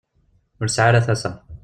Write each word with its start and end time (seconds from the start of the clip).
Ur 0.61 0.67
tesɛi 0.69 0.87
ara 0.87 1.05
tasa. 1.05 1.31